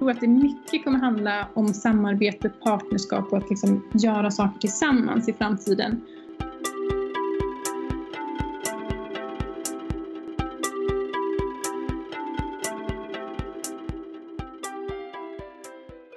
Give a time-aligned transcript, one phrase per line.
[0.00, 5.28] tror att det mycket kommer handla om samarbete, partnerskap och att liksom göra saker tillsammans
[5.28, 6.00] i framtiden.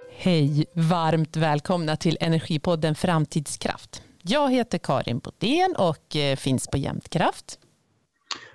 [0.10, 4.04] Hej, varmt välkomna till Energipodden Framtidskraft.
[4.22, 7.60] Jag heter Karin Bodén och eh, finns på Jämtkraft.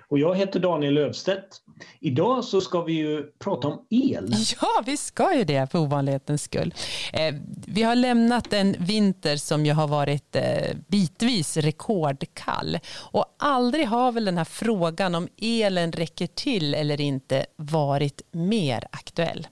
[0.09, 1.61] Och jag heter Daniel Löfstedt.
[1.99, 4.33] Idag så ska vi ju prata om el.
[4.61, 6.73] Ja, vi ska ju det för ovanlighetens skull.
[7.13, 7.35] Eh,
[7.67, 12.79] vi har lämnat en vinter som ju har varit eh, bitvis rekordkall.
[13.11, 18.87] Och aldrig har väl den här frågan om elen räcker till eller inte varit mer
[18.91, 19.47] aktuell.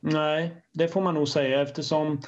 [0.00, 2.20] Nej, det får man nog säga eftersom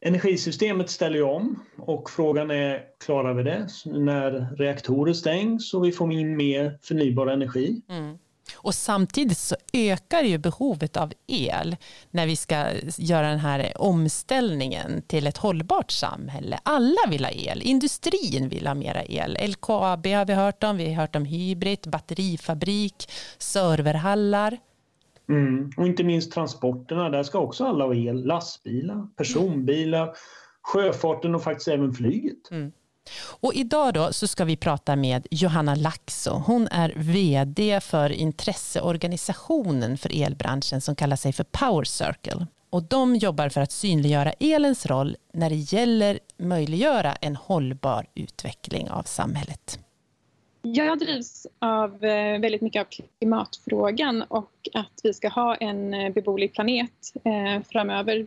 [0.00, 5.92] energisystemet ställer ju om och frågan är klarar vi det när reaktorer stängs och vi
[5.92, 7.82] får in mer förnybar energi.
[7.88, 8.18] Mm.
[8.54, 11.76] Och samtidigt så ökar ju behovet av el
[12.10, 12.66] när vi ska
[12.98, 16.58] göra den här omställningen till ett hållbart samhälle.
[16.62, 19.38] Alla vill ha el, industrin vill ha mera el.
[19.48, 24.58] LKAB har vi hört om, vi har hört om Hybrid, batterifabrik, serverhallar.
[25.30, 25.70] Mm.
[25.76, 28.26] Och inte minst transporterna, där ska också alla ha el.
[28.26, 30.14] Lastbilar, personbilar,
[30.62, 32.50] sjöfarten och faktiskt även flyget.
[32.50, 32.72] Mm.
[33.40, 36.42] Och idag då så ska vi prata med Johanna Laxo.
[36.46, 42.46] Hon är VD för intresseorganisationen för elbranschen som kallar sig för Power Circle.
[42.70, 48.90] Och de jobbar för att synliggöra elens roll när det gäller möjliggöra en hållbar utveckling
[48.90, 49.78] av samhället.
[50.62, 52.86] Jag drivs av eh, väldigt mycket av
[53.18, 58.26] klimatfrågan och att vi ska ha en eh, beboelig planet eh, framöver.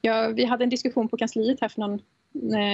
[0.00, 2.00] Ja, vi hade en diskussion på kansliet här för någon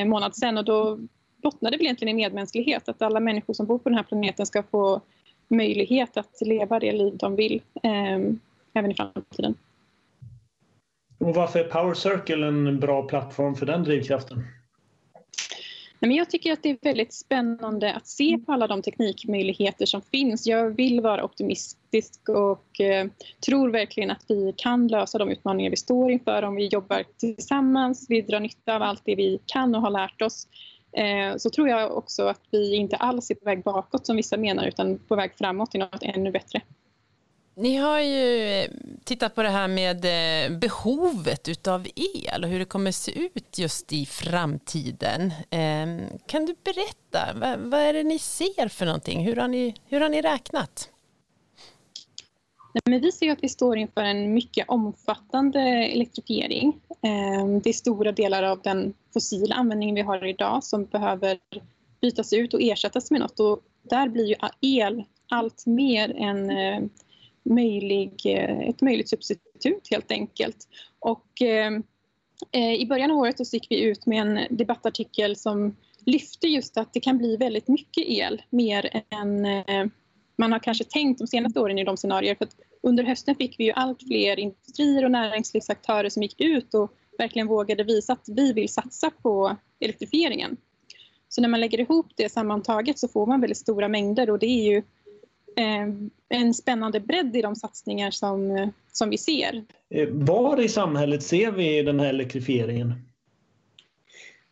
[0.08, 0.98] månad sedan och då
[1.42, 2.88] bottnade väl egentligen i medmänsklighet.
[2.88, 5.00] Att alla människor som bor på den här planeten ska få
[5.48, 7.62] möjlighet att leva det liv de vill
[8.74, 9.54] även i framtiden.
[11.18, 14.44] Och varför är Power Circle en bra plattform för den drivkraften?
[16.06, 20.02] Men jag tycker att det är väldigt spännande att se på alla de teknikmöjligheter som
[20.02, 20.46] finns.
[20.46, 23.06] Jag vill vara optimistisk och eh,
[23.46, 28.06] tror verkligen att vi kan lösa de utmaningar vi står inför om vi jobbar tillsammans,
[28.08, 30.48] vi drar nytta av allt det vi kan och har lärt oss.
[30.92, 34.36] Eh, så tror jag också att vi inte alls är på väg bakåt som vissa
[34.36, 36.60] menar utan på väg framåt till något ännu bättre.
[37.56, 38.70] Ni har ju eh,
[39.04, 43.58] tittat på det här med eh, behovet utav el och hur det kommer se ut
[43.58, 45.32] just i framtiden.
[45.50, 49.24] Ehm, kan du berätta, vad är det ni ser för någonting?
[49.26, 50.90] Hur har ni, hur har ni räknat?
[52.84, 56.80] Men vi ser att vi står inför en mycket omfattande elektrifiering.
[57.02, 61.38] Ehm, det är stora delar av den fossila användningen vi har idag som behöver
[62.00, 63.40] bytas ut och ersättas med något.
[63.40, 66.80] Och där blir ju el allt mer en eh,
[67.44, 70.68] möjlig, eh, ett möjligt substitut helt enkelt.
[70.98, 71.72] Och, eh,
[72.52, 76.76] eh, I början av året så gick vi ut med en debattartikel som lyfte just
[76.76, 79.86] att det kan bli väldigt mycket el, mer än eh,
[80.36, 82.34] man har kanske tänkt de senaste åren i de scenarier.
[82.34, 82.48] För
[82.82, 87.46] under hösten fick vi ju allt fler industrier och näringslivsaktörer som gick ut och verkligen
[87.46, 90.56] vågade visa att vi vill satsa på elektrifieringen.
[91.28, 94.46] Så när man lägger ihop det sammantaget så får man väldigt stora mängder och det
[94.46, 94.82] är ju
[96.28, 99.64] en spännande bredd i de satsningar som, eh, som vi ser.
[99.90, 102.94] Eh, var i samhället ser vi den här elektrifieringen?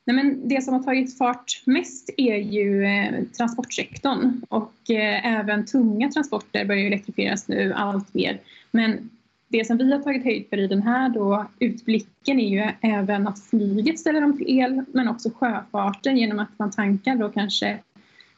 [0.05, 5.67] Nej, men det som har tagit fart mest är ju eh, transportsektorn och eh, även
[5.67, 8.41] tunga transporter börjar elektrifieras nu allt mer.
[8.71, 9.11] Men
[9.49, 13.29] det som vi har tagit höjd för i den här då, utblicken är ju även
[13.29, 17.79] att flyget ställer om till el men också sjöfarten genom att man tankar då kanske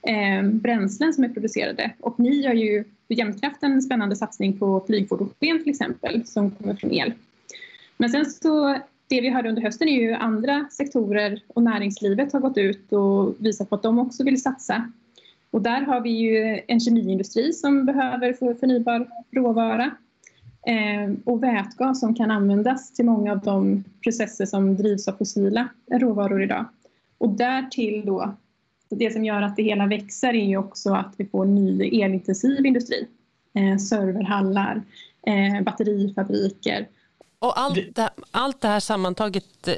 [0.07, 1.91] eh, bränslen som är producerade.
[2.01, 6.75] Och ni gör ju för Jämtkraft en spännande satsning på flygfordonsben till exempel som kommer
[6.75, 7.13] från el.
[7.97, 8.79] Men sen så
[9.09, 13.35] det vi hörde under hösten är ju andra sektorer och näringslivet har gått ut och
[13.39, 14.91] visat på att de också vill satsa.
[15.51, 19.91] Och där har vi ju en kemiindustri som behöver förnybar råvara
[20.67, 25.69] eh, och vätgas som kan användas till många av de processer som drivs av fossila
[25.91, 26.65] råvaror idag.
[27.19, 28.35] Och därtill då
[28.99, 32.67] det som gör att det hela växer är ju också att vi får ny elintensiv
[32.67, 33.07] industri.
[33.55, 34.83] Eh, serverhallar,
[35.27, 36.89] eh, batterifabriker.
[37.39, 39.75] Och allt det, allt det här sammantaget eh,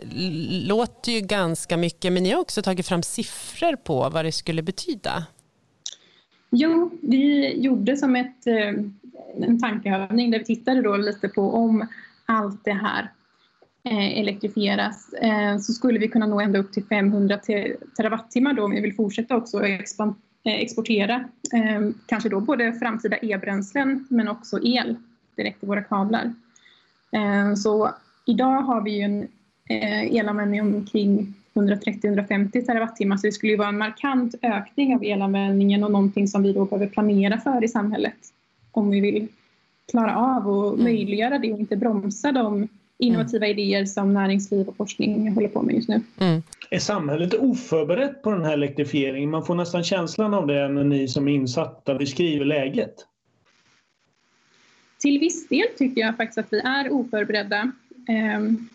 [0.66, 4.62] låter ju ganska mycket men ni har också tagit fram siffror på vad det skulle
[4.62, 5.26] betyda.
[6.50, 8.68] Jo, vi gjorde som ett, eh,
[9.48, 11.86] en tankeövning där vi tittade då lite på om
[12.26, 13.10] allt det här
[13.92, 17.38] elektrifieras eh, så skulle vi kunna nå ända upp till 500
[17.96, 19.80] terawattimmar då om vi vill fortsätta också eh,
[20.44, 21.24] exportera
[22.06, 24.96] kanske då både framtida e-bränslen men också el
[25.36, 26.34] direkt i våra kablar.
[27.56, 27.90] Så
[28.26, 29.28] idag har vi ju en
[30.10, 35.90] elanvändning omkring 130-150 terawattimmar så det skulle ju vara en markant ökning av elanvändningen och
[35.90, 38.16] någonting som vi då behöver planera för i samhället
[38.70, 39.28] om vi vill
[39.90, 40.84] klara av och mm.
[40.84, 43.58] möjliggöra det och inte bromsa de innovativa mm.
[43.58, 46.00] idéer som näringsliv och forskning håller på med just nu.
[46.20, 46.42] Mm.
[46.70, 49.30] Är samhället oförberett på den här elektrifieringen?
[49.30, 52.94] Man får nästan känslan av det när ni som är insatta beskriver läget.
[54.98, 57.72] Till viss del tycker jag faktiskt att vi är oförberedda.
[58.36, 58.68] Um,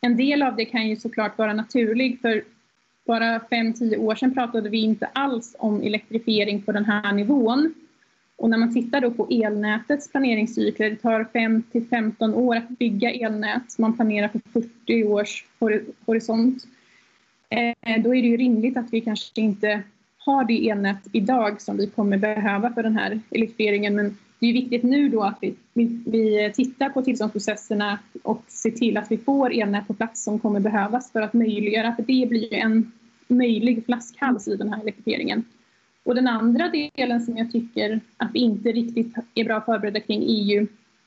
[0.00, 2.42] en del av det kan ju såklart vara naturlig för
[3.06, 7.74] bara 5-10 år sedan pratade vi inte alls om elektrifiering på den här nivån.
[8.38, 13.10] Och när man tittar då på elnätets planeringscykler, det tar 5 15 år att bygga
[13.10, 15.44] elnät, man planerar för 40 års
[16.06, 16.64] horisont.
[17.50, 19.82] Eh, då är det ju rimligt att vi kanske inte
[20.18, 23.96] har det elnät idag som vi kommer behöva för den här elektrifieringen.
[23.96, 28.70] Men det är viktigt nu då att vi, vi, vi, tittar på tillståndsprocesserna och ser
[28.70, 32.28] till att vi får elnät på plats som kommer behövas för att möjliggöra, för det
[32.28, 32.92] blir ju en
[33.28, 35.44] möjlig flaskhals i den här elektrifieringen.
[36.08, 40.22] Och den andra delen som jag tycker att vi inte riktigt är bra förberedda kring
[40.22, 40.66] är ju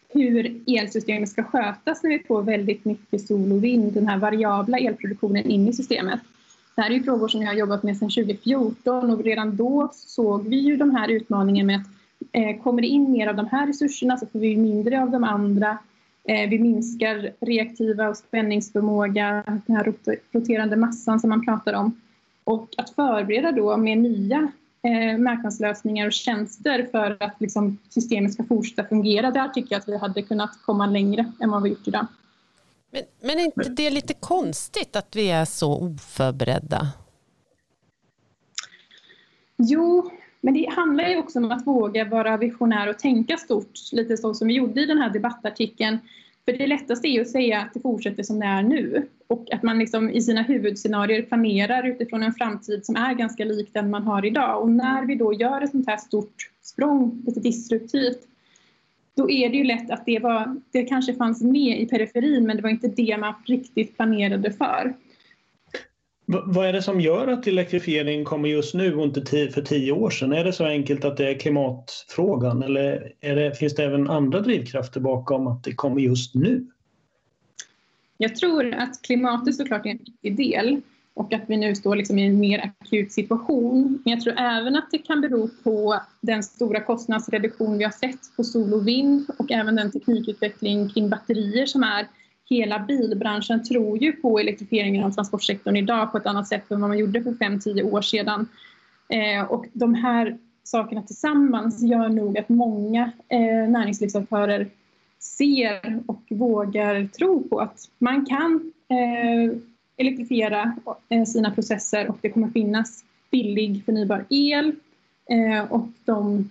[0.09, 4.77] hur elsystemet ska skötas när vi får väldigt mycket sol och vind, den här variabla
[4.77, 6.19] elproduktionen in i systemet.
[6.75, 9.89] Det här är ju frågor som jag har jobbat med sedan 2014 och redan då
[9.94, 11.88] såg vi ju de här utmaningarna med att
[12.31, 15.24] eh, kommer det in mer av de här resurserna så får vi mindre av de
[15.24, 15.77] andra.
[16.24, 19.94] Eh, vi minskar reaktiva och spänningsförmåga, den här
[20.31, 22.01] roterande massan som man pratar om.
[22.44, 24.51] Och att förbereda då med nya
[24.83, 29.31] eh, marknadslösningar och tjänster för att liksom, systemet ska fortsätta fungera.
[29.31, 32.07] Där tycker jag att vi hade kunnat komma längre än vad vi gjort idag.
[32.91, 36.87] Men, men är inte det lite konstigt att vi är så oförberedda?
[39.57, 40.11] Jo,
[40.41, 44.33] men det handlar ju också om att våga vara visionär och tänka stort, lite så
[44.33, 45.99] som vi gjorde i den här debattartikeln.
[46.45, 49.53] För det lättaste är ju att säga att det fortsätter som det är nu och
[49.53, 53.89] att man liksom i sina huvudscenarier planerar utifrån en framtid som är ganska lik den
[53.89, 54.61] man har idag.
[54.61, 58.27] Och när vi då gör ett sånt här stort språng, lite disruptivt,
[59.15, 62.55] då är det ju lätt att det, var, det kanske fanns med i periferin men
[62.55, 64.93] det var inte det man riktigt planerade för.
[66.31, 70.09] Vad är det som gör att elektrifiering kommer just nu och inte för tio år
[70.09, 70.33] sedan?
[70.33, 74.99] Är det så enkelt att det är klimatfrågan eller det, finns det även andra drivkrafter
[74.99, 76.65] bakom att det kommer just nu?
[78.17, 80.81] Jag tror att klimatet såklart är en viktig del
[81.13, 84.01] och att vi nu står liksom i en mer akut situation.
[84.05, 88.35] Men jag tror även att det kan bero på den stora kostnadsreduktion vi har sett
[88.35, 92.07] på sol och vind och även den teknikutveckling kring batterier som är
[92.51, 96.89] hela bilbranschen tror ju på elektrifieringen av transportsektorn idag på ett annat sätt än vad
[96.89, 98.48] man gjorde för 5-10 år sedan.
[99.09, 104.68] Eh, och de här sakerna tillsammans gör nog att många eh, näringslivsaktörer
[105.19, 109.57] ser och vågar tro på att man kan eh,
[109.98, 110.77] elektrifiera
[111.09, 114.75] eh, sina processer och det kommer finnas billig förnybar el
[115.30, 116.50] eh, och de,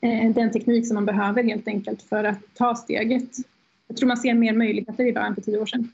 [0.00, 3.51] eh, den teknik som man behöver helt enkelt för att ta steget
[3.88, 5.92] jag tror man ser mer möjligheter idag än för tio år sedan.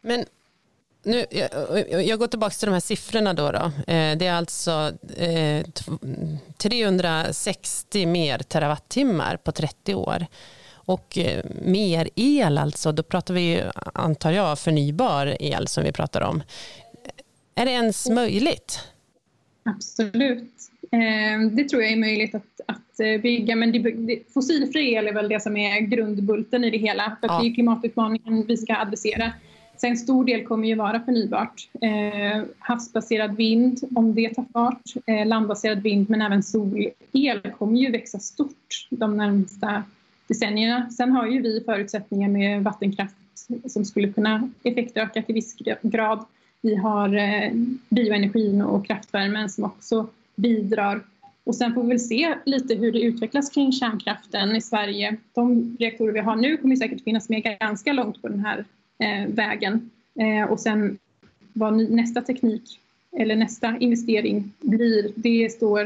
[0.00, 0.24] Men
[1.02, 3.52] nu, jag, jag går tillbaka till de här siffrorna då.
[3.52, 3.64] då.
[3.92, 4.92] Eh, det är alltså
[6.56, 10.26] 360 eh, mer terawattimmar på 30 år.
[10.72, 13.62] Och eh, mer el alltså, då pratar vi
[13.94, 16.42] antar jag förnybar el som vi pratar om.
[17.54, 18.80] Är det ens möjligt?
[19.62, 20.52] Absolut.
[21.52, 22.89] Det tror jag är möjligt att, att
[23.22, 23.56] bygga.
[23.56, 27.16] Men det, det, fossilfri el är väl det som är grundbulten i det hela.
[27.20, 27.40] För ja.
[27.40, 29.32] det är klimatutmaningen vi ska adressera.
[29.80, 31.68] Sen en stor del kommer ju vara förnybart.
[31.80, 37.90] Eh, havsbaserad vind, om det tar fart, eh, landbaserad vind men även solel kommer ju
[37.90, 39.82] växa stort de närmsta
[40.28, 40.90] decennierna.
[40.90, 43.14] Sen har ju vi förutsättningar med vattenkraft
[43.66, 46.24] som skulle kunna effektöka till viss grad.
[46.60, 47.52] Vi har eh,
[47.88, 51.00] bioenergin och kraftvärmen som också bidrar
[51.50, 55.16] och sen får vi väl se lite hur det utvecklas kring kärnkraften i Sverige.
[55.34, 58.64] De reaktorer vi har nu kommer säkert finnas med ganska långt på den här
[58.98, 59.90] eh, vägen.
[60.14, 60.98] Eh, och sen
[61.52, 62.80] vad nästa teknik
[63.16, 65.82] eller nästa investering blir, det står,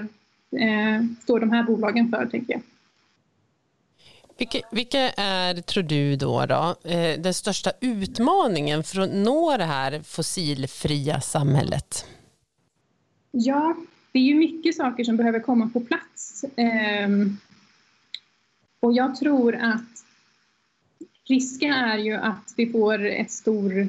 [0.51, 2.63] eh, står de här bolagen för, tänker jag.
[4.39, 9.65] Vilka, vilka, är, tror du, då, då eh, den största utmaningen för att nå det
[9.65, 12.07] här fossilfria samhället?
[13.31, 13.75] Ja,
[14.15, 16.45] det är ju mycket saker som behöver komma på plats.
[16.57, 17.37] Ehm,
[18.81, 20.05] och jag tror att
[21.25, 23.89] risken är ju att vi får ett stor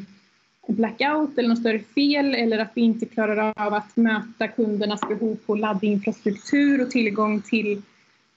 [0.68, 5.36] blackout eller något större fel eller att vi inte klarar av att möta kundernas behov
[5.46, 7.82] på laddinfrastruktur och tillgång till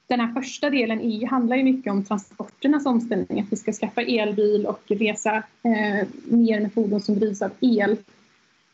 [0.07, 4.03] den här första delen i, handlar ju mycket om transporternas omställning, att vi ska skaffa
[4.03, 7.97] elbil och resa eh, mer med fordon som drivs av el.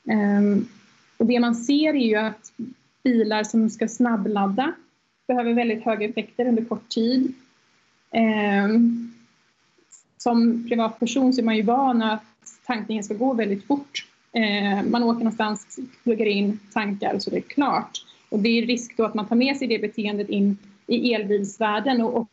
[0.02, 0.68] Um,
[1.16, 2.52] och det man ser är ju att
[3.04, 4.72] bilar som ska snabbladda
[5.26, 7.34] behöver väldigt höga effekter under kort tid.
[8.10, 8.68] Eh,
[10.18, 12.24] som privatperson så är man ju van att
[12.66, 14.06] tankningen ska gå väldigt fort.
[14.32, 18.04] Eh, man åker någonstans, pluggar in, tankar och så är det klart.
[18.28, 22.02] Och det är risk då att man tar med sig det beteendet in i elbilsvärlden
[22.02, 22.28] och, och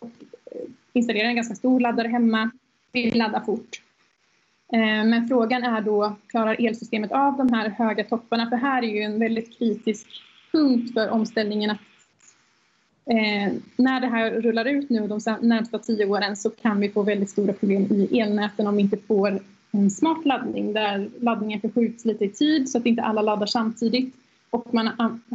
[0.52, 0.62] eh,
[0.94, 2.52] installerar en ganska stor laddare hemma,
[2.92, 3.82] vill ladda fort.
[4.74, 8.50] Eh, men frågan är då, klarar elsystemet av de här höga topparna?
[8.50, 10.08] För här är ju en väldigt kritisk
[10.52, 11.78] punkt för omställningen att
[13.06, 17.04] eh, när det här rullar ut nu de närmsta tio åren så kan vi få
[17.04, 19.40] väldigt stora problem i elnäten om vi inte får
[19.72, 24.16] en smart laddning där laddningen förskjuts lite i tid så att inte alla laddar samtidigt
[24.52, 24.90] och man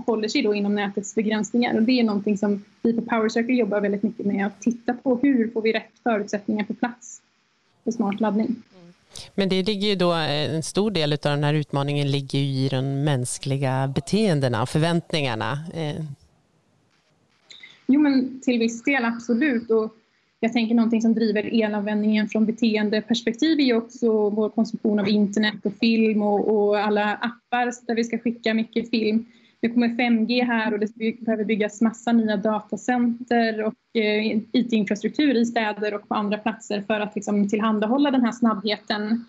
[0.06, 1.75] håller sig då inom nätets begränsningar.
[1.76, 5.16] Och det är någonting som vi på PowerCircle jobbar väldigt mycket med, att titta på
[5.23, 7.23] hur får vi rätt förutsättningar på plats
[7.85, 8.62] för smart laddning.
[9.35, 12.44] Men det ligger ju då, eh, en stor del av den här utmaningen ligger ju
[12.44, 15.58] i de mänskliga beteendena och förväntningarna.
[15.75, 16.04] Eh.
[17.87, 19.70] Jo men till viss del absolut.
[19.70, 19.94] Och
[20.40, 25.54] jag tänker någonting som driver elanvändningen från beteendeperspektiv är ju också vår konsumtion av internet
[25.62, 29.26] och film och, och alla appar där vi ska skicka mycket film.
[29.62, 35.46] Nu kommer 5G här och det behöver byggas massa nya datacenter och eh, IT-infrastruktur i
[35.46, 39.25] städer och på andra platser för att liksom, tillhandahålla den här snabbheten.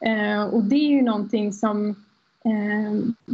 [0.00, 1.88] Eh, och det är ju någonting som
[2.44, 3.26] eh,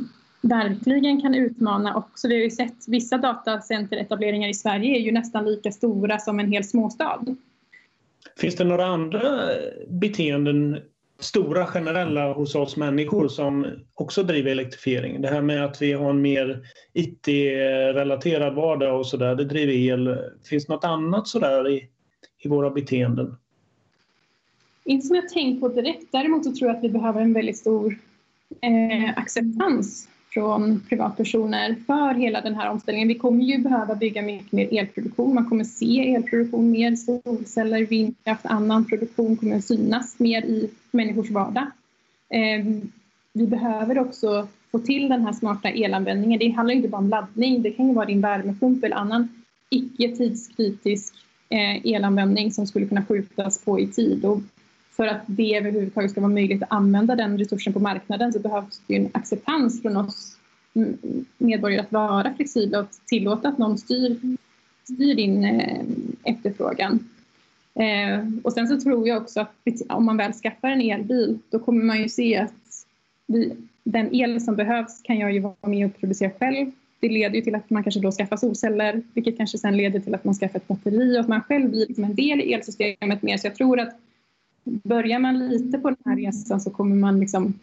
[0.43, 2.29] verkligen kan utmana också.
[2.29, 6.53] Vi har ju sett vissa datacenteretableringar i Sverige är ju nästan lika stora som en
[6.53, 7.25] hel småstad.
[8.37, 9.21] Finns det några andra
[9.89, 10.79] beteenden,
[11.23, 15.23] stora generella hos oss människor som också driver elektrifiering?
[15.23, 20.19] Det här med att vi har en mer IT-relaterad vardag och sådär, det driver el.
[20.45, 21.89] Finns det något annat sådär i,
[22.39, 23.37] i våra beteenden?
[24.85, 26.13] Inte som jag tänkt på direkt.
[26.13, 27.99] Däremot så tror jag att vi behöver en väldigt stor
[28.61, 33.09] eh, acceptans från privatpersoner för hela den här omställningen.
[33.09, 35.35] Vi kommer ju behöva bygga mycket mer elproduktion.
[35.35, 41.67] Man kommer se elproduktion mer, solceller, vindkraft, annan produktion kommer synas mer i människors vardag.
[42.31, 42.93] Ehm,
[43.33, 46.39] vi behöver också få till den här smarta elanvändningen.
[46.39, 49.29] Det handlar inte bara om laddning, det kan ju vara din värmepump eller annan
[49.71, 51.15] icke tidskritisk
[51.49, 54.25] eh, elanvändning som skulle kunna skjutas på i tid.
[54.25, 54.41] Och
[55.03, 58.83] för att det överhuvudtaget ska vara möjligt att använda den resursen på marknaden så behövs
[58.87, 60.37] det en acceptans från oss
[61.39, 64.37] medborgare att vara flexibla och tillåta att någon styr,
[64.85, 65.85] styr din eh,
[66.25, 67.09] efterfrågan.
[67.75, 69.53] Eh, och sen så tror jag också att
[69.89, 72.87] om man väl skaffar en elbil då kommer man ju se att
[73.27, 76.71] vi, den el som behövs kan jag ju vara med och producera själv.
[77.01, 80.15] Det leder ju till att man kanske då skaffar solceller vilket kanske sen leder till
[80.15, 83.23] att man skaffar ett batteri och att man själv blir liksom en del i elsystemet
[83.23, 83.37] mer.
[83.37, 83.99] Så jag tror att
[84.65, 87.55] börjar man lite på den här resan så kommer man liksom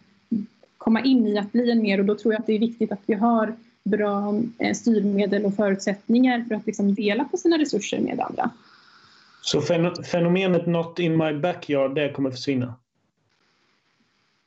[0.78, 2.92] komma in i att bli en mer och då tror jag att det är viktigt
[2.92, 3.54] att vi har
[3.84, 8.50] bra eh, styrmedel och förutsättningar för att liksom dela på sina resurser med andra.
[9.42, 9.60] Så
[10.04, 12.74] fenomenet not in my backyard, det kommer försvinna?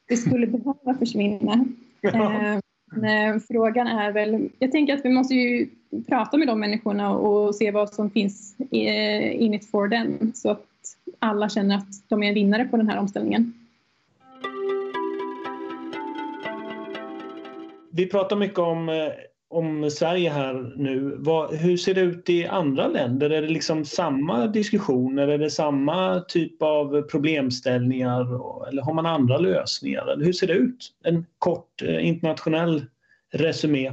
[0.08, 1.66] Det skulle behöva försvinna.
[2.02, 2.60] Ja.
[2.96, 5.70] Eh, frågan är väl, jag tänker att vi måste ju
[6.08, 10.66] prata med de människorna och se vad som finns in it for them så att
[11.20, 13.54] alla känner att de är en vinnare på den här omställningen.
[17.92, 19.10] Vi pratar mycket om, eh,
[19.50, 21.16] om Sverige här nu.
[21.20, 23.30] Vad, hur ser det ut i andra länder?
[23.30, 25.28] Är det liksom samma diskussioner?
[25.28, 28.22] Är det samma typ av problemställningar?
[28.68, 30.08] Eller har man andra lösningar?
[30.08, 30.92] Eller hur ser det ut?
[31.04, 32.86] En kort eh, internationell
[33.34, 33.92] resumé.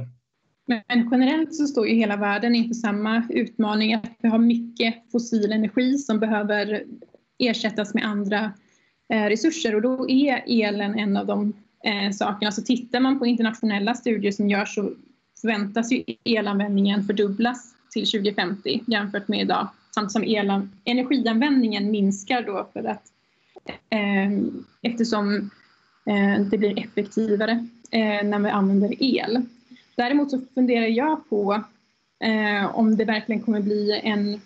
[0.65, 5.51] Men generellt så står ju hela världen inför samma utmaning att vi har mycket fossil
[5.51, 6.83] energi som behöver
[7.39, 8.51] ersättas med andra
[9.13, 11.53] eh, resurser och då är elen en av de
[11.83, 12.51] eh, sakerna.
[12.51, 14.91] Så tittar man på internationella studier som görs så
[15.41, 22.69] förväntas ju elanvändningen fördubblas till 2050 jämfört med idag samt som el, energianvändningen minskar då
[22.73, 23.03] för att
[23.89, 24.31] eh,
[24.81, 25.49] eftersom
[26.05, 29.45] eh, det blir effektivare eh, när vi använder el.
[30.01, 31.63] Däremot så funderar jag på
[32.19, 34.41] eh, om det verkligen kommer bli en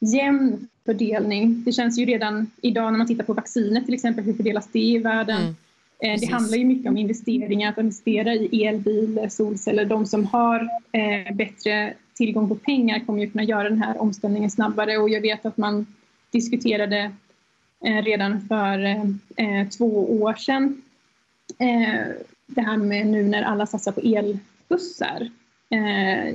[0.00, 1.62] jämn fördelning.
[1.64, 4.78] Det känns ju redan idag när man tittar på vaccinet till exempel, hur fördelas det
[4.78, 5.40] i världen?
[5.40, 5.54] Mm.
[5.98, 9.84] Eh, det handlar ju mycket om investeringar, att investera i elbil, solceller.
[9.84, 14.50] De som har eh, bättre tillgång på pengar kommer ju kunna göra den här omställningen
[14.50, 15.86] snabbare och jag vet att man
[16.30, 17.12] diskuterade
[17.84, 19.02] eh, redan för eh,
[19.36, 20.82] eh två år sedan
[22.46, 24.00] det här med nu när alla satsar på
[24.74, 25.30] elbussar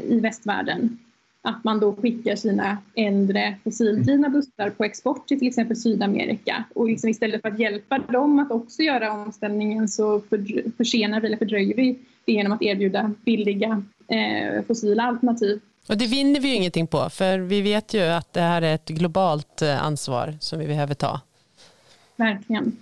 [0.08, 0.98] i västvärlden
[1.42, 6.64] att man då skickar sina äldre fossildrivna bussar på export till till exempel Sydamerika.
[6.76, 10.22] Och liksom istället för att hjälpa dem att också göra omställningen så
[10.78, 15.60] försenar vi eller fördröjer vi det genom att erbjuda billiga eh, fossila alternativ.
[15.88, 18.76] Och det vinner vi ju ingenting på, för vi vet ju att det här är
[18.76, 21.22] ett globalt eh, ansvar som vi behöver ta.
[22.16, 22.78] Verkligen.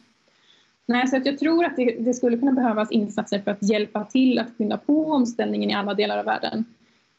[0.90, 4.04] Nej, så att jag tror att det, det, skulle kunna behövas insatser för att hjälpa
[4.04, 6.66] till att skynda på omställningen i alla delar av världen.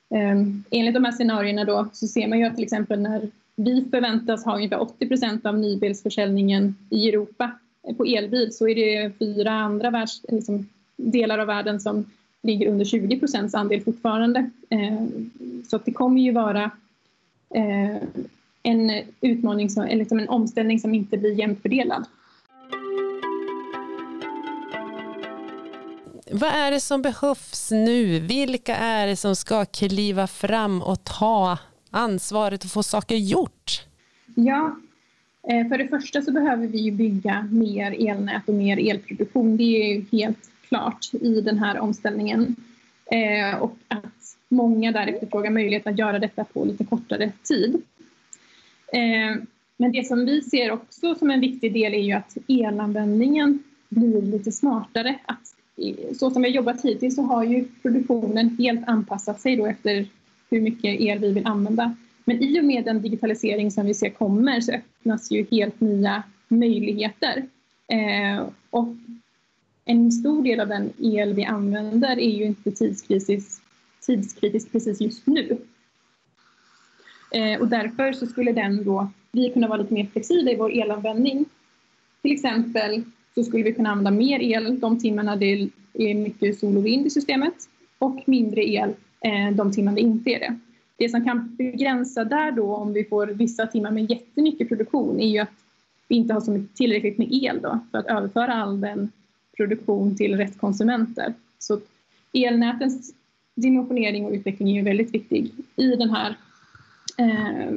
[0.08, 3.84] Um, enligt de här scenarierna då, så ser man ju att till exempel när vi
[3.90, 7.50] förväntas ha ungefär 80 procent av nybilsförsäljningen i Europa
[7.96, 12.04] på elbil så är det fyra andra världs, liksom, delar av världen som
[12.42, 14.50] ligger under 20 procents andel fortfarande.
[14.74, 15.06] Uh,
[15.70, 16.64] så att det kommer ju vara
[17.56, 17.96] uh,
[18.62, 22.04] en utmaning, som, eller liksom en omställning som inte blir jämnt fördelad.
[26.30, 28.18] Vad är det som behövs nu?
[28.18, 31.58] Vilka är det som ska kliva fram och ta
[31.90, 33.86] ansvaret och få saker gjort?
[34.34, 34.76] Ja,
[35.48, 39.56] eh, för det första så behöver vi bygga mer elnät och mer elproduktion.
[39.56, 42.56] Det är ju helt klart i den här omställningen.
[43.06, 47.82] Eh, och att många där efterfrågar möjlighet att göra detta på lite kortare tid.
[48.92, 49.42] Eh,
[49.76, 54.22] men det som vi ser också som en viktig del är ju att elanvändningen blir
[54.22, 55.18] lite smartare.
[55.24, 55.54] Att
[56.18, 60.06] så som vi har jobbat hittills så har ju produktionen helt anpassat sig då efter
[60.50, 61.96] hur mycket el vi vill använda.
[62.24, 66.22] Men i och med den digitalisering som vi ser kommer så öppnas ju helt nya
[66.48, 67.46] möjligheter.
[67.88, 68.88] Eh, och
[69.84, 73.62] en stor del av den el vi använder är ju inte tidskritisk,
[74.06, 75.58] tidskritisk precis just nu.
[77.30, 80.72] Eh, och därför så skulle den då, vi kunna vara lite mer flexibla i vår
[80.72, 81.44] elanvändning.
[82.22, 83.04] Till exempel
[83.38, 87.06] så skulle vi kunna använda mer el de timmarna det är mycket sol och vind
[87.06, 87.54] i systemet
[87.98, 88.90] och mindre el
[89.20, 90.58] eh, de timmar det inte är det.
[90.96, 95.28] Det som kan begränsa där då om vi får vissa timmar med jättemycket produktion är
[95.28, 95.52] ju att
[96.08, 99.10] vi inte har så mycket, tillräckligt med el då för att överföra all den
[99.56, 101.34] produktion till rätt konsumenter.
[101.58, 101.80] Så
[102.32, 103.14] elnätens
[103.54, 106.36] dimensionering och utveckling är ju väldigt viktig i den här
[107.18, 107.72] eh,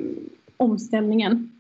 [0.58, 1.52] omställningen.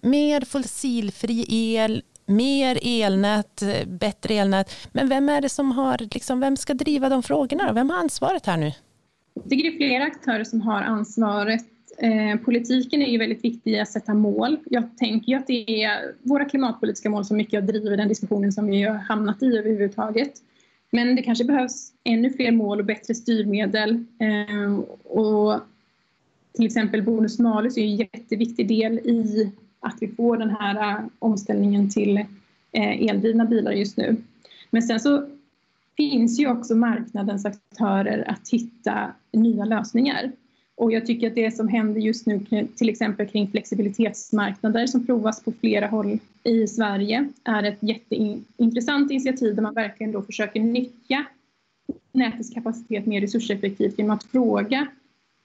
[0.00, 2.02] Mer fossilfri el,
[2.36, 4.88] mer elnät, bättre elnät.
[4.92, 7.72] Men vem är det som har, liksom, vem ska driva de frågorna?
[7.72, 8.72] Vem har ansvaret här nu?
[9.34, 11.62] Jag tycker det är flera aktörer som har ansvaret.
[11.98, 14.56] Eh, politiken är ju väldigt viktig i att sätta mål.
[14.64, 18.66] Jag tänker ju att det är våra klimatpolitiska mål som mycket driver den diskussionen som
[18.66, 20.32] vi har hamnat i överhuvudtaget.
[20.90, 24.04] Men det kanske behövs ännu fler mål och bättre styrmedel.
[24.18, 25.60] Eh, och
[26.52, 31.04] till exempel bonus malus är en jätteviktig del i att vi får den här äh,
[31.18, 32.18] omställningen till
[32.72, 34.16] äh, eldrivna bilar just nu.
[34.70, 35.28] Men sen så
[35.96, 40.32] finns ju också marknadens aktörer att hitta nya lösningar.
[40.74, 42.40] Och jag tycker att det som händer just nu,
[42.76, 49.54] till exempel kring flexibilitetsmarknader som provas på flera håll i Sverige, är ett jätteintressant initiativ
[49.54, 51.24] där man verkligen då försöker nyttja
[52.12, 54.86] nätets kapacitet mer resurseffektivt genom att fråga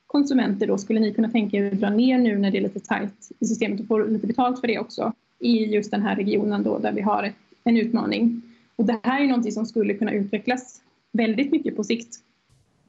[0.07, 2.79] konsumenter då, skulle ni kunna tänka er att dra ner nu när det är lite
[2.79, 6.63] tajt i systemet och få lite betalt för det också i just den här regionen
[6.63, 8.41] då där vi har en utmaning.
[8.75, 12.19] Och det här är någonting som skulle kunna utvecklas väldigt mycket på sikt.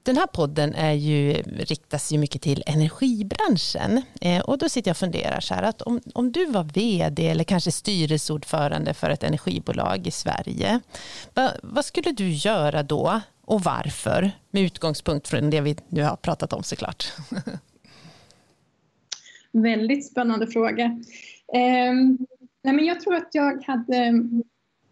[0.02, 4.92] Den här podden är ju, riktas ju mycket till energibranschen eh, och då sitter jag
[4.92, 9.22] och funderar så här att om, om du var vd eller kanske styrelseordförande för ett
[9.22, 10.80] energibolag i Sverige,
[11.34, 14.30] va, vad skulle du göra då och varför?
[14.50, 17.04] Med utgångspunkt från det vi nu har pratat om såklart.
[19.52, 20.84] Väldigt spännande fråga.
[21.54, 21.94] Eh,
[22.62, 24.12] nej men jag tror att jag hade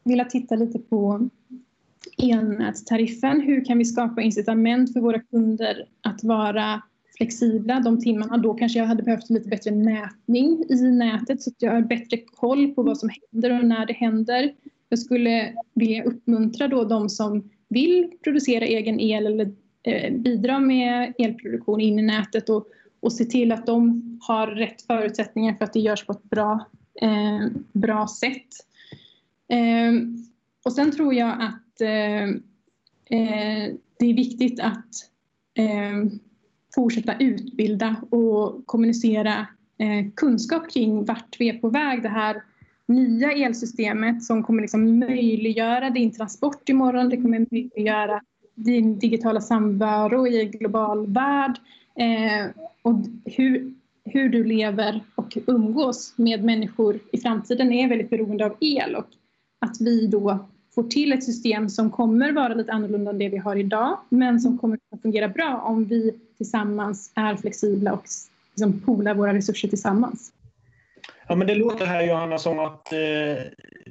[0.04, 1.28] velat titta lite på
[2.22, 3.40] elnätstariffen.
[3.40, 6.82] Hur kan vi skapa incitament för våra kunder att vara
[7.16, 8.36] flexibla de timmarna.
[8.36, 12.16] Då kanske jag hade behövt lite bättre mätning i nätet så att jag har bättre
[12.16, 14.54] koll på vad som händer och när det händer.
[14.88, 19.52] Jag skulle vilja uppmuntra då de som vill producera egen el eller
[19.82, 22.66] eh, bidra med elproduktion in i nätet och,
[23.00, 26.66] och se till att de har rätt förutsättningar för att det görs på ett bra,
[27.02, 28.48] eh, bra sätt.
[29.48, 29.92] Eh,
[30.64, 32.24] och sen tror jag att eh,
[33.18, 34.94] eh det är viktigt att
[35.54, 36.10] eh,
[36.74, 39.46] fortsätta utbilda och kommunicera
[39.78, 42.02] eh, kunskap kring vart vi är på väg.
[42.02, 42.42] Det här
[42.86, 47.08] nya elsystemet som kommer liksom möjliggöra din transport imorgon.
[47.08, 48.20] Det kommer möjliggöra
[48.54, 51.58] din digitala samvaro i en global värld
[51.96, 52.50] eh,
[52.82, 58.56] och hur, hur du lever och umgås med människor i framtiden är väldigt beroende av
[58.60, 59.06] el och
[59.58, 63.36] att vi då får till ett system som kommer vara lite annorlunda än det vi
[63.36, 68.04] har idag men som kommer att fungera bra om vi tillsammans är flexibla och
[68.50, 70.32] liksom poolar våra resurser tillsammans.
[71.28, 72.98] Ja, men det låter här Johanna som att eh,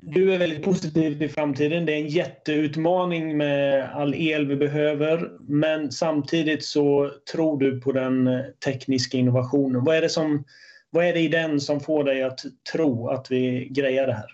[0.01, 1.85] du är väldigt positiv till framtiden.
[1.85, 5.31] Det är en jätteutmaning med all el vi behöver.
[5.39, 9.83] Men samtidigt så tror du på den eh, tekniska innovationen.
[9.83, 10.43] Vad är det, som,
[10.89, 12.39] vad är det i den som får dig att
[12.73, 14.31] tro att vi grejar det här?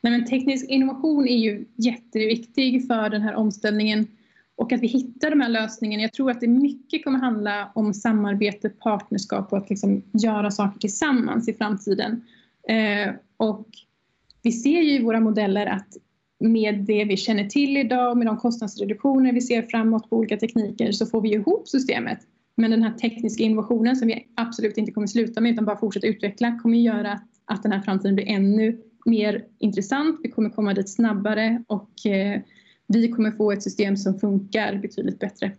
[0.00, 4.06] Nej, men teknisk innovation är ju jätteviktig för den här omställningen
[4.60, 6.02] och att vi hittar de här lösningarna.
[6.02, 10.78] Jag tror att det mycket kommer handla om samarbete, partnerskap och att liksom göra saker
[10.78, 12.24] tillsammans i framtiden.
[12.68, 13.66] Eh, och
[14.42, 15.88] vi ser ju i våra modeller att
[16.40, 20.92] med det vi känner till idag, med de kostnadsreduktioner vi ser framåt på olika tekniker
[20.92, 22.18] så får vi ihop systemet.
[22.54, 26.06] Men den här tekniska innovationen som vi absolut inte kommer sluta med utan bara fortsätta
[26.06, 30.20] utveckla kommer göra att den här framtiden blir ännu mer intressant.
[30.22, 32.40] Vi kommer komma dit snabbare och eh,
[32.92, 35.52] vi kommer få ett system som funkar betydligt bättre.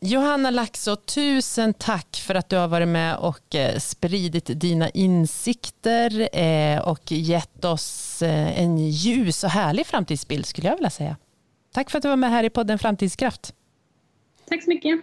[0.00, 6.36] Johanna Laxå, tusen tack för att du har varit med och eh, spridit dina insikter
[6.38, 11.16] eh, och gett oss eh, en ljus och härlig framtidsbild skulle jag vilja säga.
[11.72, 13.54] Tack för att du var med här i podden Framtidskraft.
[14.48, 15.00] Tack så mycket.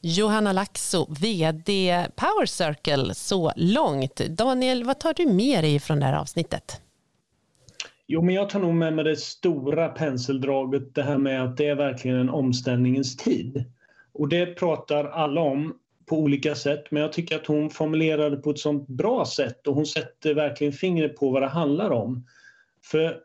[0.00, 4.16] Johanna Laxo, VD Power Circle så långt.
[4.16, 6.80] Daniel, vad tar du med dig från det här avsnittet?
[8.08, 11.66] Jo, men jag tar nog med mig det stora penseldraget, det här med att det
[11.66, 13.64] är verkligen en omställningens tid.
[14.12, 15.74] Och det pratar alla om
[16.06, 19.66] på olika sätt, men jag tycker att hon formulerar det på ett sånt bra sätt
[19.66, 22.26] och hon sätter verkligen fingret på vad det handlar om.
[22.84, 23.20] För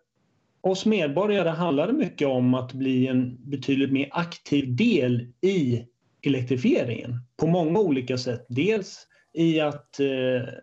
[0.62, 5.86] oss medborgare handlar det mycket om att bli en betydligt mer aktiv del i
[6.22, 8.46] elektrifieringen på många olika sätt.
[8.50, 10.54] Dels i att eh,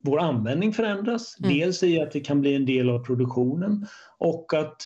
[0.00, 1.58] vår användning förändras, mm.
[1.58, 3.86] dels i att det kan bli en del av produktionen
[4.18, 4.84] och att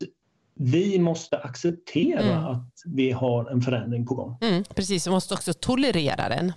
[0.54, 2.44] vi måste acceptera mm.
[2.44, 4.38] att vi har en förändring på gång.
[4.40, 6.52] Mm, precis, vi måste också tolerera den.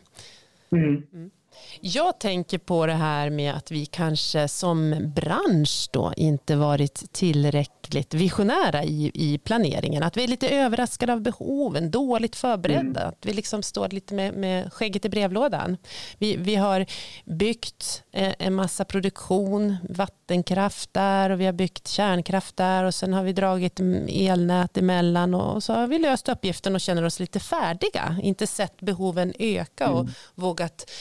[1.81, 8.13] Jag tänker på det här med att vi kanske som bransch då inte varit tillräckligt
[8.13, 10.03] visionära i, i planeringen.
[10.03, 13.01] Att vi är lite överraskade av behoven, dåligt förberedda.
[13.01, 13.09] Mm.
[13.09, 15.77] Att vi liksom står lite med, med skägget i brevlådan.
[16.17, 16.85] Vi, vi har
[17.25, 23.13] byggt eh, en massa produktion, vattenkraft där och vi har byggt kärnkraft där och sen
[23.13, 27.39] har vi dragit elnät emellan och så har vi löst uppgiften och känner oss lite
[27.39, 28.17] färdiga.
[28.23, 30.13] Inte sett behoven öka och mm.
[30.35, 30.91] vågat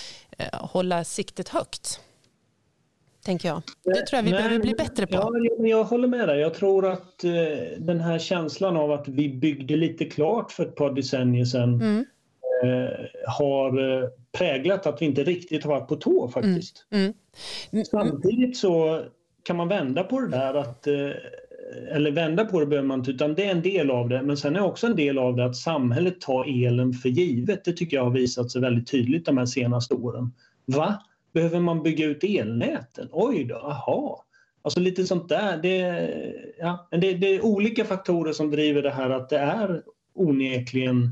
[0.53, 2.01] hålla siktet högt.
[3.25, 3.63] Tänker jag.
[3.85, 5.15] Det tror jag vi Nej, behöver bli bättre på.
[5.15, 5.31] Ja,
[5.67, 6.41] jag håller med dig.
[6.41, 7.33] Jag tror att eh,
[7.79, 12.05] den här känslan av att vi byggde lite klart för ett par decennier sedan mm.
[12.63, 12.91] eh,
[13.27, 16.87] har eh, präglat att vi inte riktigt har varit på tå faktiskt.
[16.91, 17.15] Mm.
[17.71, 17.85] Mm.
[17.85, 19.03] Samtidigt så
[19.43, 21.11] kan man vända på det där att eh,
[21.91, 24.23] eller vända på det behöver man inte, utan det är en del av det.
[24.23, 27.65] Men sen är också en del av det att samhället tar elen för givet.
[27.65, 30.33] Det tycker jag har visat sig väldigt tydligt de här senaste åren.
[30.67, 31.03] Va?
[31.33, 33.09] Behöver man bygga ut elnäten?
[33.13, 34.25] Oj då, aha.
[34.63, 35.57] Alltså lite sånt där.
[35.63, 36.09] Det,
[36.59, 39.83] ja, det, det är olika faktorer som driver det här att det är
[40.15, 41.11] onekligen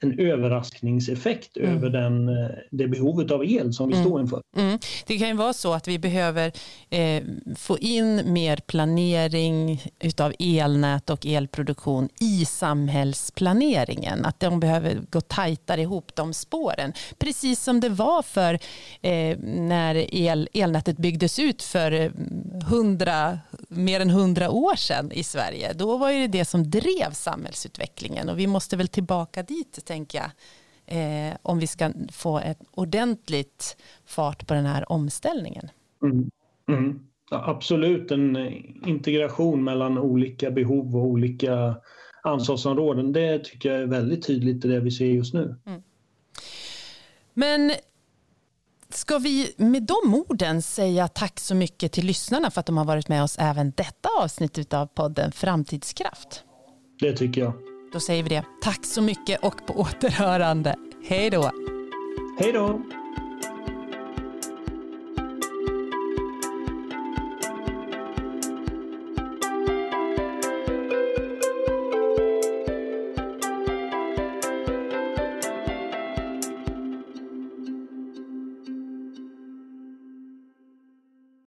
[0.00, 1.76] en överraskningseffekt mm.
[1.76, 4.06] över den, eh, det behovet av el som vi mm.
[4.06, 4.42] står inför.
[4.56, 4.78] Mm.
[5.06, 6.52] Det kan ju vara så att vi behöver
[6.90, 7.22] eh,
[7.56, 14.24] få in mer planering utav elnät och elproduktion i samhällsplaneringen.
[14.24, 16.92] Att de behöver gå tajtare ihop de spåren.
[17.18, 18.54] Precis som det var för
[19.02, 22.12] eh, när el, elnätet byggdes ut för
[22.66, 25.72] 100, eh, mer än hundra år sedan i Sverige.
[25.72, 30.30] Då var det det som drev samhällsutvecklingen och vi måste väl tillbaka dit tänker jag.
[30.86, 33.76] Eh, om vi ska få ett ordentligt
[34.06, 35.68] fart på den här omställningen.
[36.02, 36.30] Mm.
[36.68, 37.00] Mm.
[37.30, 38.36] Ja, absolut en
[38.86, 41.76] integration mellan olika behov och olika
[42.22, 43.12] ansvarsområden.
[43.12, 45.56] Det tycker jag är väldigt tydligt i det vi ser just nu.
[45.66, 45.82] Mm.
[47.34, 47.72] Men
[48.96, 52.84] ska vi med de orden säga tack så mycket till lyssnarna för att de har
[52.84, 56.44] varit med oss även detta avsnitt av podden Framtidskraft?
[57.00, 57.52] Det tycker jag.
[57.92, 58.44] Då säger vi det.
[58.62, 60.76] Tack så mycket och på återhörande.
[61.08, 61.50] Hej då.
[62.40, 62.80] Hej då.